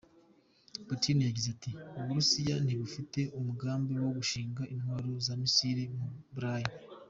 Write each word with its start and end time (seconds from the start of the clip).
Putin 0.87 1.17
yagize, 1.27 1.47
ati: 1.55 1.71
“Uburusiya 1.99 2.55
ntibufite 2.65 3.19
umugambi 3.39 3.93
wo 4.03 4.09
gushinga 4.17 4.61
intwaro 4.73 5.09
za 5.25 5.33
misile 5.41 5.83
mu 5.97 6.07
Bulayi. 6.33 6.67